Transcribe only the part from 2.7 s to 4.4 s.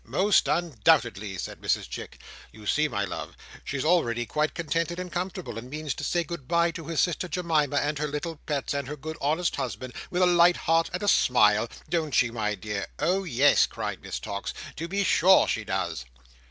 my love, she's already